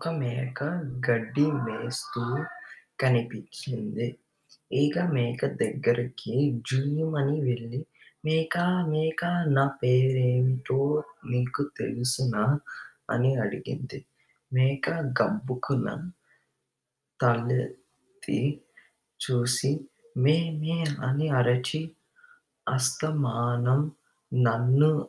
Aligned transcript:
ఒక 0.00 0.08
మేక 0.08 0.64
గడ్డి 1.10 1.40
మేస్తూ 1.40 2.44
కనిపించింది. 3.00 4.18
ఈగ 4.72 5.12
మేక 5.12 5.46
దగ్గరికి 5.46 6.62
జుయ్యుమని 6.70 7.40
వెళ్ళి 7.40 7.86
మేకా 8.24 8.86
మేకా 8.86 9.44
నా 9.44 9.78
పేరేమిటో 9.82 11.04
నీకు 11.30 11.70
తెలుసునా? 11.76 12.58
అని 13.10 13.36
అడిగింది. 13.36 14.06
మేక 14.52 14.90
గబుక్కున 14.90 16.10
తలెత్తి 17.22 18.62
చూసి 19.20 19.80
మే 20.16 20.50
మే 20.50 20.84
అని 21.00 21.28
అరచి 21.28 21.90
అస్తమానం 22.68 23.92
నన్ను 24.34 25.06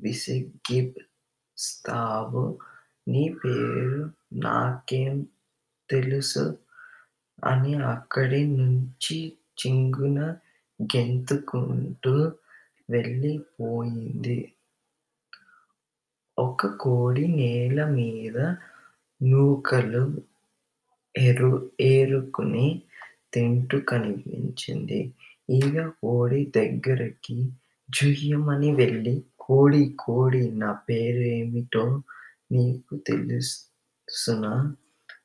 విసిగిస్తావు 0.00 2.58
నీ 3.08 3.36
పేరు 3.44 4.10
నాకేం 4.32 5.26
తెలుసు? 5.90 6.58
అని 7.44 7.74
అక్కడి 7.74 8.46
నుంచి 8.46 9.38
చింగున 9.58 10.36
గెంతుకుంటూ 10.82 12.32
వెళ్ళిపోయింది. 12.90 14.52
ఒక 16.38 16.66
కోడి 16.66 17.28
నేలమీద 17.28 18.54
నూకలు 19.22 20.22
ఏరుకుని 21.80 22.82
తింటూ 23.34 23.80
కనిపించింది. 23.80 25.14
ఈగ 25.50 25.88
కోడి 25.88 26.52
దగ్గరికి 26.56 27.52
జుయ్యమని 27.90 28.74
వెళ్ళి 28.74 29.24
కోడీ 29.40 29.96
కోడీ 29.98 30.50
నా 30.50 30.72
పేరేమిటో 30.72 32.02
నీకు 32.52 32.96
తెలుసునా? 32.96 34.76